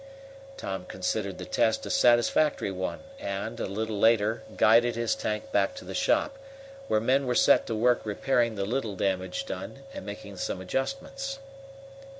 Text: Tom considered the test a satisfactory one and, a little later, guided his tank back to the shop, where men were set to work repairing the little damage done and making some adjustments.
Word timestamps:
Tom 0.57 0.85
considered 0.85 1.37
the 1.37 1.45
test 1.45 1.85
a 1.85 1.91
satisfactory 1.91 2.71
one 2.71 3.01
and, 3.19 3.59
a 3.59 3.67
little 3.67 3.99
later, 3.99 4.41
guided 4.57 4.95
his 4.95 5.13
tank 5.13 5.51
back 5.51 5.75
to 5.75 5.85
the 5.85 5.93
shop, 5.93 6.39
where 6.87 6.99
men 6.99 7.27
were 7.27 7.35
set 7.35 7.67
to 7.67 7.75
work 7.75 8.01
repairing 8.03 8.55
the 8.55 8.65
little 8.65 8.95
damage 8.95 9.45
done 9.45 9.83
and 9.93 10.03
making 10.03 10.37
some 10.37 10.59
adjustments. 10.59 11.37